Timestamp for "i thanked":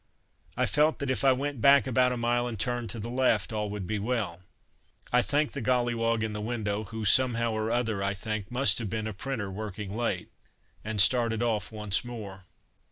5.13-5.53